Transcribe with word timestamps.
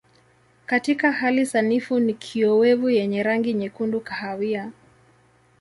Katika 0.65 1.11
hali 1.11 1.45
sanifu 1.45 1.99
ni 1.99 2.13
kiowevu 2.13 2.89
yenye 2.89 3.23
rangi 3.23 3.53
nyekundu 3.53 4.01
kahawia. 4.01 4.71